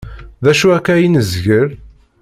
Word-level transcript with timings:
D 0.43 0.45
acu 0.51 0.67
akka 0.77 0.91
ay 0.95 1.05
nezgel? 1.13 1.69